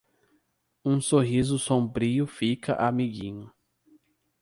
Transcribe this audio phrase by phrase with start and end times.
[0.83, 3.53] Um sorriso sombrio fica amiguinho.